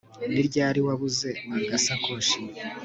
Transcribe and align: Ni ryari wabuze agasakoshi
Ni 0.33 0.41
ryari 0.47 0.79
wabuze 0.87 1.29
agasakoshi 1.57 2.39